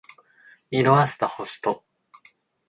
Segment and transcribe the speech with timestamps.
[0.71, 1.85] 色褪せた星と